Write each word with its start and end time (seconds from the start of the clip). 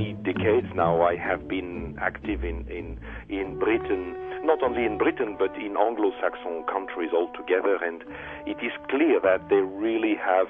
many 0.00 0.12
decades 0.22 0.66
now, 0.74 1.02
I 1.02 1.16
have 1.16 1.46
been 1.46 1.96
active 2.00 2.42
in, 2.42 2.66
in, 2.68 2.98
in 3.28 3.58
Britain, 3.58 4.16
not 4.44 4.62
only 4.62 4.84
in 4.84 4.96
Britain, 4.96 5.36
but 5.38 5.54
in 5.56 5.76
Anglo-Saxon 5.76 6.64
countries 6.72 7.10
altogether, 7.12 7.76
and 7.84 8.02
it 8.46 8.56
is 8.64 8.72
clear 8.88 9.20
that 9.20 9.48
they 9.50 9.56
really 9.56 10.14
have 10.16 10.46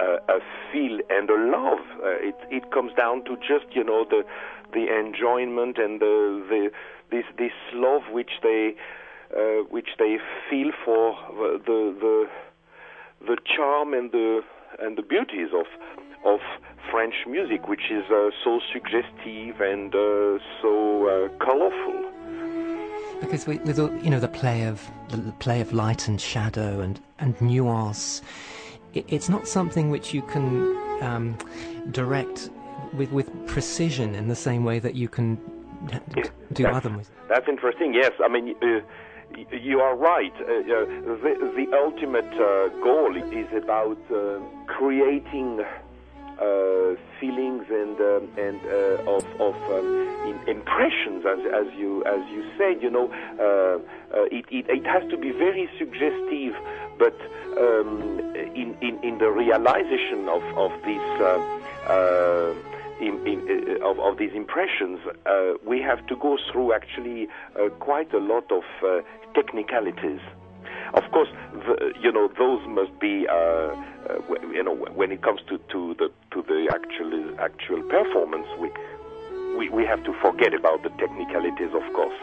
uh, 0.00 0.16
a 0.28 0.38
feel 0.72 1.00
and 1.10 1.28
a 1.28 1.34
love. 1.34 1.84
Uh, 2.02 2.28
it, 2.28 2.36
it 2.50 2.70
comes 2.72 2.92
down 2.96 3.24
to 3.24 3.36
just, 3.36 3.66
you 3.72 3.84
know, 3.84 4.06
the, 4.08 4.22
the 4.72 4.86
enjoyment 4.98 5.76
and 5.76 6.00
the, 6.00 6.42
the, 6.48 6.70
this, 7.10 7.24
this 7.36 7.52
love 7.74 8.02
which 8.10 8.40
they, 8.42 8.74
uh, 9.36 9.64
which 9.68 9.90
they 9.98 10.16
feel 10.48 10.70
for 10.82 11.16
the, 11.66 11.94
the, 12.00 12.28
the 13.26 13.36
charm 13.44 13.92
and 13.92 14.12
the, 14.12 14.40
and 14.80 14.96
the 14.96 15.02
beauties 15.02 15.48
of, 15.52 15.66
of 16.24 16.40
French 16.92 17.14
music, 17.26 17.68
which 17.68 17.90
is 17.90 18.04
uh, 18.10 18.28
so 18.44 18.60
suggestive 18.70 19.60
and 19.62 19.94
uh, 19.94 20.38
so 20.60 21.08
uh, 21.08 21.28
colorful. 21.42 21.98
Because 23.18 23.46
with, 23.46 23.62
with 23.62 23.78
you 24.04 24.10
know 24.10 24.20
the 24.20 24.28
play 24.28 24.66
of 24.66 24.86
the 25.08 25.32
play 25.38 25.62
of 25.62 25.72
light 25.72 26.06
and 26.06 26.20
shadow 26.20 26.80
and 26.80 27.00
and 27.18 27.40
nuance, 27.40 28.20
it, 28.92 29.06
it's 29.08 29.30
not 29.30 29.48
something 29.48 29.88
which 29.90 30.12
you 30.12 30.20
can 30.22 30.76
um, 31.00 31.38
direct 31.92 32.50
with 32.92 33.10
with 33.10 33.28
precision 33.46 34.14
in 34.14 34.28
the 34.28 34.36
same 34.36 34.62
way 34.62 34.78
that 34.78 34.94
you 34.94 35.08
can 35.08 35.36
do 36.52 36.64
that's, 36.64 36.76
other 36.76 36.90
music. 36.90 37.14
That's 37.28 37.48
interesting. 37.48 37.94
Yes, 37.94 38.12
I 38.22 38.28
mean. 38.28 38.54
Uh, 38.62 38.80
you 39.50 39.80
are 39.80 39.96
right. 39.96 40.34
Uh, 40.34 40.44
the, 40.44 41.52
the, 41.56 41.66
ultimate 41.74 42.30
uh, 42.34 42.68
goal 42.84 43.16
is 43.16 43.46
about 43.56 43.96
uh, 44.12 44.38
creating 44.66 45.64
uh, 46.40 46.94
feelings 47.20 47.64
and 47.70 48.00
um, 48.00 48.28
and 48.38 48.60
uh, 48.66 49.10
of, 49.10 49.24
of 49.40 49.54
um, 49.70 50.44
impressions, 50.46 51.24
as, 51.26 51.38
as 51.52 51.72
you 51.76 52.04
as 52.04 52.20
you 52.30 52.44
said. 52.58 52.82
You 52.82 52.90
know, 52.90 53.10
uh, 53.38 54.24
it, 54.30 54.44
it, 54.50 54.66
it 54.68 54.86
has 54.86 55.08
to 55.10 55.16
be 55.16 55.30
very 55.30 55.68
suggestive, 55.78 56.54
but 56.98 57.18
um, 57.58 58.20
in, 58.54 58.76
in 58.80 58.98
in 59.02 59.18
the 59.18 59.30
realization 59.30 60.28
of 60.28 60.42
of 60.56 60.72
this. 60.82 61.02
In, 63.00 63.26
in, 63.26 63.80
uh, 63.82 63.90
of, 63.90 63.98
of, 63.98 64.18
these 64.18 64.30
impressions, 64.32 65.00
uh, 65.26 65.54
we 65.66 65.80
have 65.80 66.06
to 66.06 66.14
go 66.14 66.38
through 66.52 66.72
actually 66.72 67.26
uh, 67.58 67.68
quite 67.80 68.14
a 68.14 68.18
lot 68.18 68.44
of 68.52 68.62
technicalities. 69.34 70.20
Of 71.12 71.26
course, 71.26 71.28
the, 71.52 71.92
you 72.00 72.10
know 72.10 72.28
those 72.38 72.66
must 72.66 72.98
be, 72.98 73.26
uh, 73.28 73.34
uh, 73.34 73.74
you 74.50 74.62
know, 74.62 74.74
when 74.74 75.12
it 75.12 75.20
comes 75.20 75.42
to, 75.48 75.58
to 75.58 75.94
the 75.98 76.10
to 76.30 76.40
the 76.40 76.70
actual 76.72 77.38
actual 77.38 77.82
performance, 77.82 78.46
we, 78.58 78.70
we 79.58 79.68
we 79.68 79.84
have 79.84 80.02
to 80.04 80.14
forget 80.22 80.54
about 80.54 80.82
the 80.82 80.88
technicalities, 80.88 81.68
of 81.74 81.84
course. 81.92 82.16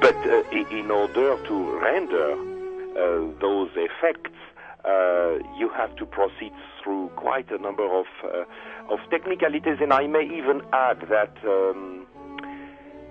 But 0.00 0.14
uh, 0.24 0.44
in 0.52 0.88
order 0.88 1.36
to 1.48 1.80
render 1.80 2.34
uh, 2.94 3.40
those 3.40 3.70
effects, 3.74 4.38
uh, 4.84 5.38
you 5.58 5.68
have 5.70 5.96
to 5.96 6.06
proceed 6.06 6.52
through 6.84 7.08
quite 7.16 7.50
a 7.50 7.58
number 7.58 7.92
of 7.92 8.06
uh, 8.22 8.44
of 8.88 9.00
technicalities, 9.10 9.78
and 9.80 9.92
I 9.92 10.06
may 10.06 10.22
even 10.22 10.62
add 10.72 11.00
that. 11.10 11.36
Um, 11.44 12.06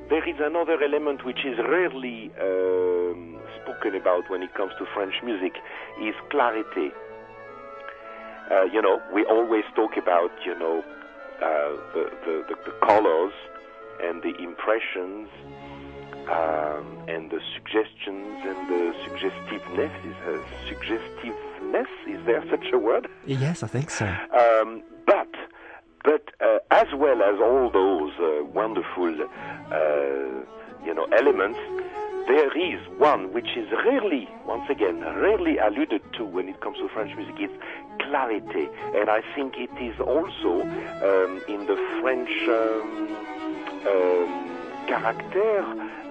there 0.08 0.24
is 0.30 0.36
another 0.40 0.82
element 0.84 1.26
which 1.26 1.44
is 1.44 1.58
rarely 1.58 2.32
um, 2.40 3.35
spoken 3.76 3.96
about 4.00 4.30
when 4.30 4.44
it 4.44 4.54
comes 4.54 4.74
to 4.78 4.86
French 4.94 5.16
music 5.24 5.54
is 6.02 6.16
clarity. 6.30 6.92
Uh, 8.52 8.64
you 8.64 8.82
know, 8.82 9.02
we 9.14 9.26
always 9.26 9.64
talk 9.76 9.98
about, 9.98 10.32
you 10.46 10.58
know, 10.58 10.84
uh, 11.38 11.70
the, 11.94 12.12
the, 12.26 12.46
the, 12.50 12.56
the, 12.66 12.72
colors 12.86 13.34
and 14.02 14.22
the 14.22 14.36
impressions 14.42 15.28
um, 16.30 17.04
and 17.08 17.32
the 17.32 17.40
suggestions 17.54 18.40
and 18.46 18.70
the 18.70 18.94
suggestiveness. 19.04 19.92
Is 20.06 20.16
uh, 20.28 20.40
suggestiveness? 20.68 21.88
Is 22.08 22.26
there 22.26 22.44
such 22.50 22.72
a 22.72 22.78
word? 22.78 23.08
Yes, 23.26 23.64
I 23.64 23.68
think 23.68 23.90
so. 23.90 24.06
Um, 24.06 24.84
but 25.06 25.28
but 26.04 26.30
uh, 26.40 26.60
as 26.72 26.88
well 26.96 27.24
as 27.24 27.40
all 27.42 27.70
those 27.72 28.14
uh, 28.20 28.46
wonderful, 28.46 29.16
uh, 29.72 30.86
you 30.86 30.94
know, 30.94 31.06
elements, 31.18 31.60
there 32.28 32.58
is 32.58 32.80
one 32.98 33.34
which 33.34 33.56
is 33.56 33.70
rarely, 33.72 34.28
once 34.46 34.68
again, 34.70 35.02
rarely 35.02 35.58
alluded 35.58 36.02
to 36.14 36.26
when 36.26 36.50
it 36.50 36.60
comes 36.60 36.78
to 36.80 36.90
French 36.90 37.16
music. 37.16 37.36
It's 37.38 37.54
clarity, 38.02 38.68
and 38.96 39.10
I 39.10 39.22
think 39.36 39.56
it 39.58 39.70
is 39.80 40.00
also 40.00 40.62
um, 40.62 41.42
in 41.48 41.68
the 41.68 41.78
French 42.02 42.30
um, 42.48 43.16
um, 43.86 44.88
character, 44.88 45.62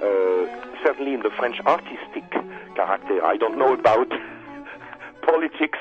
uh, 0.02 0.84
certainly 0.84 1.14
in 1.14 1.22
the 1.22 1.30
French 1.30 1.60
artistic 1.66 2.30
character. 2.76 3.24
I 3.24 3.36
don't 3.36 3.58
know 3.58 3.72
about 3.74 4.08
politics 5.22 5.78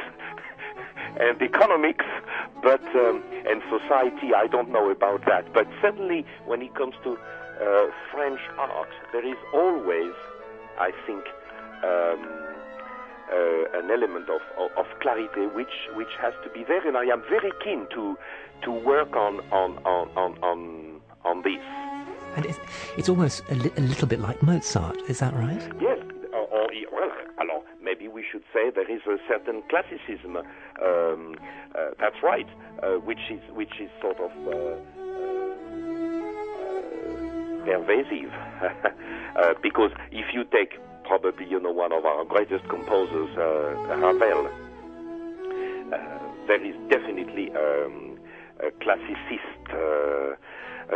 and 1.19 1.39
economics, 1.41 2.05
but 2.63 2.81
um, 2.95 3.21
and 3.45 3.61
society. 3.69 4.33
I 4.33 4.47
don't 4.47 4.71
know 4.71 4.89
about 4.89 5.25
that, 5.25 5.53
but 5.53 5.67
certainly 5.81 6.25
when 6.45 6.61
it 6.61 6.73
comes 6.75 6.95
to 7.03 7.17
uh, 7.17 7.87
French 8.11 8.39
art, 8.57 8.89
there 9.11 9.25
is 9.25 9.37
always, 9.53 10.13
I 10.79 10.91
think, 11.05 11.23
um, 11.83 12.43
uh, 13.31 13.79
an 13.79 13.91
element 13.91 14.29
of, 14.29 14.41
of, 14.57 14.71
of, 14.77 14.99
clarity 15.01 15.47
which 15.47 15.89
which 15.95 16.13
has 16.19 16.33
to 16.43 16.49
be 16.49 16.63
there, 16.63 16.85
and 16.87 16.97
I 16.97 17.03
am 17.03 17.21
very 17.29 17.51
keen 17.63 17.87
to 17.93 18.17
to 18.63 18.71
work 18.71 19.15
on 19.15 19.39
on 19.51 19.77
on 19.85 20.09
on 20.15 20.37
on, 20.41 21.01
on 21.25 21.41
this. 21.43 21.61
And 22.35 22.45
it's, 22.47 22.57
it's 22.97 23.09
almost 23.09 23.43
a, 23.49 23.55
li- 23.55 23.71
a 23.77 23.81
little 23.81 24.07
bit 24.07 24.19
like 24.19 24.41
Mozart, 24.41 24.97
is 25.07 25.19
that 25.19 25.35
right? 25.35 25.61
Yes, 25.79 25.99
we 28.13 28.23
should 28.31 28.43
say 28.53 28.69
there 28.69 28.89
is 28.89 29.01
a 29.07 29.17
certain 29.27 29.63
classicism. 29.69 30.37
Um, 30.37 31.35
uh, 31.75 31.91
that's 31.99 32.21
right, 32.21 32.47
uh, 32.83 33.01
which 33.01 33.31
is 33.31 33.41
which 33.53 33.81
is 33.81 33.89
sort 34.01 34.19
of 34.19 34.31
uh, 34.47 34.77
uh, 36.61 37.65
pervasive. 37.65 38.31
Uh, 39.33 39.55
because 39.63 39.89
if 40.11 40.31
you 40.31 40.43
take 40.53 40.77
probably 41.05 41.47
you 41.49 41.59
know 41.59 41.71
one 41.71 41.91
of 41.91 42.05
our 42.05 42.23
greatest 42.23 42.63
composers, 42.69 43.35
Ravel, 43.35 44.47
there 46.47 46.63
is 46.63 46.75
definitely 46.87 47.49
um, 47.57 48.19
a 48.61 48.69
classicist, 48.77 50.37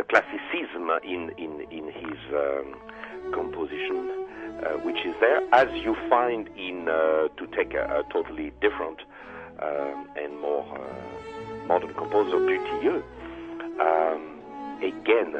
classicism 0.08 0.90
in 1.04 1.30
in 1.38 1.66
in 1.70 1.90
his 1.90 2.18
um, 2.34 2.74
composition 3.32 4.28
uh, 4.62 4.70
which 4.78 4.98
is 5.06 5.14
there, 5.20 5.40
as 5.52 5.68
you 5.84 5.94
find 6.08 6.48
in, 6.56 6.88
uh, 6.88 7.28
to 7.36 7.46
take 7.56 7.74
a, 7.74 8.00
a 8.00 8.12
totally 8.12 8.52
different 8.60 9.00
um, 9.62 10.08
and 10.16 10.40
more 10.40 10.66
uh, 10.76 11.66
modern 11.66 11.94
composer, 11.94 12.38
Dutilleux. 12.38 13.02
Um, 13.80 14.40
again, 14.82 15.32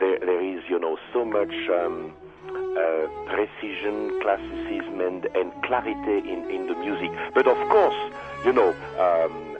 there, 0.00 0.18
there 0.18 0.42
is, 0.42 0.62
you 0.68 0.78
know, 0.78 0.98
so 1.12 1.24
much 1.24 1.52
um, 1.70 2.12
uh, 2.50 3.06
precision, 3.26 4.20
classicism, 4.22 5.00
and, 5.00 5.26
and 5.36 5.52
clarity 5.62 6.28
in, 6.28 6.50
in 6.50 6.66
the 6.66 6.74
music. 6.74 7.10
But 7.34 7.46
of 7.46 7.56
course, 7.68 7.96
you 8.44 8.52
know, 8.52 8.70
um, 8.98 9.57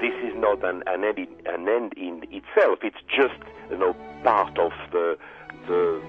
this 0.00 0.14
is 0.22 0.34
not 0.36 0.64
an, 0.64 0.82
an, 0.86 1.04
end 1.04 1.18
in, 1.18 1.28
an 1.46 1.68
end 1.68 1.92
in 1.96 2.22
itself. 2.30 2.80
It's 2.82 3.02
just, 3.08 3.40
you 3.70 3.78
know, 3.78 3.94
part 4.22 4.58
of 4.58 4.72
the 4.92 5.16
the 5.66 6.02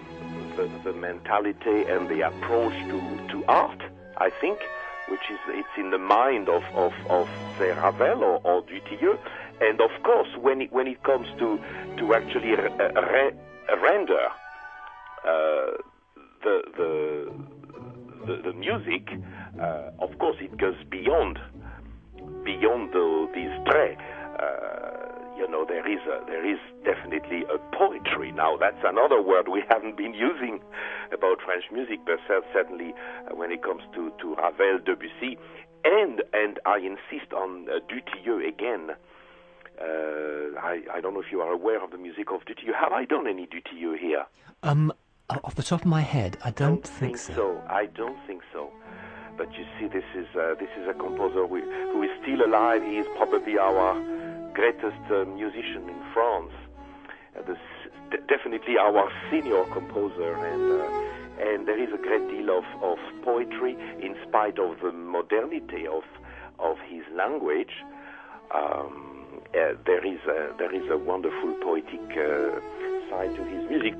the, 0.56 0.70
the 0.84 0.94
mentality 0.94 1.84
and 1.88 2.10
the 2.10 2.22
approach 2.22 2.74
to, 2.74 3.28
to 3.30 3.46
art, 3.48 3.82
I 4.18 4.30
think, 4.30 4.60
which 5.08 5.30
is 5.32 5.40
it's 5.50 5.78
in 5.78 5.92
the 5.92 5.98
mind 5.98 6.50
of, 6.50 6.64
of, 6.74 6.94
of 7.10 7.30
say, 7.58 7.72
Ravel 7.72 8.24
or, 8.24 8.42
or 8.44 8.64
Dutilleux. 8.64 9.18
And 9.62 9.80
of 9.80 9.92
course, 10.04 10.30
when 10.40 10.62
it, 10.62 10.72
when 10.72 10.88
it 10.88 11.04
comes 11.04 11.28
to, 11.40 11.60
to 11.98 12.14
actually 12.14 12.52
re, 12.52 12.70
re, 12.80 13.32
render 13.82 14.28
uh, 15.24 15.78
the, 16.44 16.64
the, 16.78 17.34
the, 18.26 18.42
the, 18.42 18.54
music, 18.54 19.10
uh, 19.60 19.92
of 20.00 20.18
course, 20.18 20.38
it 20.40 20.58
goes 20.58 20.78
beyond 20.90 21.40
beyond 22.44 22.92
the, 22.94 23.28
these 23.34 23.54
traits. 23.70 24.02
Uh, 24.40 25.12
you 25.38 25.50
know, 25.50 25.66
there 25.66 25.88
is 25.90 26.00
a, 26.06 26.24
there 26.26 26.46
is 26.46 26.60
definitely 26.84 27.44
a 27.50 27.58
poetry. 27.76 28.32
Now, 28.32 28.58
that's 28.58 28.84
another 28.84 29.22
word 29.22 29.48
we 29.48 29.64
haven't 29.70 29.98
been 29.98 30.14
using 30.14 30.60
about 31.12 31.42
French 31.44 31.66
music, 31.72 32.00
but 32.06 32.20
certainly 32.28 32.94
uh, 33.28 33.36
when 33.36 33.52
it 33.52 33.64
comes 33.64 33.84
to, 33.96 34.12
to 34.22 34.36
Ravel, 34.36 34.80
Debussy, 34.86 35.38
and 35.84 36.22
and 36.34 36.60
I 36.66 36.78
insist 36.78 37.34
on 37.34 37.68
uh, 37.70 37.80
Dutilleux 37.90 38.48
again. 38.48 38.92
Uh, 39.82 40.60
I, 40.62 40.82
I 40.94 41.02
don't 41.02 41.16
know 41.16 41.22
if 41.22 41.32
you 41.32 41.42
are 41.42 41.52
aware 41.52 41.84
of 41.84 41.90
the 41.90 41.98
music 41.98 42.32
of 42.32 42.42
Dutilleux. 42.42 42.76
Have 42.80 42.92
I 42.92 43.06
done 43.06 43.26
any 43.28 43.48
Dutilleux 43.48 43.98
here? 43.98 44.26
Um, 44.62 44.94
off 45.44 45.56
the 45.56 45.64
top 45.64 45.82
of 45.82 45.88
my 45.88 46.02
head, 46.02 46.38
I 46.44 46.52
don't, 46.52 46.84
don't 46.84 46.88
think, 46.88 47.18
think 47.18 47.18
so. 47.18 47.34
so. 47.34 47.64
I 47.68 47.88
don't 47.88 48.18
think 48.28 48.44
so. 48.54 48.70
But 49.42 49.58
you 49.58 49.66
see, 49.80 49.88
this 49.88 50.06
is 50.14 50.28
uh, 50.36 50.54
this 50.60 50.70
is 50.78 50.88
a 50.88 50.94
composer 50.94 51.48
who, 51.48 51.60
who 51.94 52.04
is 52.04 52.12
still 52.22 52.46
alive. 52.46 52.84
He 52.84 52.98
is 53.00 53.08
probably 53.18 53.58
our 53.58 53.98
greatest 54.54 55.02
uh, 55.10 55.26
musician 55.26 55.90
in 55.90 56.00
France. 56.14 56.54
the, 57.34 57.58
definitely 58.30 58.78
our 58.78 59.10
senior 59.32 59.64
composer, 59.74 60.36
and 60.36 60.66
uh, 60.78 61.50
and 61.50 61.68
there 61.68 61.82
is 61.82 61.90
a 61.92 61.98
great 61.98 62.28
deal 62.30 62.56
of, 62.56 62.66
of 62.84 63.00
poetry 63.24 63.76
in 64.00 64.16
spite 64.28 64.60
of 64.60 64.80
the 64.84 64.92
modernity 64.92 65.88
of 65.88 66.04
of 66.60 66.78
his 66.88 67.02
language. 67.16 67.74
Um, 68.54 69.42
uh, 69.58 69.74
there 69.88 70.06
is 70.06 70.20
a, 70.30 70.54
there 70.60 70.72
is 70.72 70.88
a 70.92 71.00
wonderful 71.00 71.56
poetic 71.64 72.06
uh, 72.12 72.62
side 73.10 73.34
to 73.38 73.44
his 73.46 73.68
music. 73.68 73.96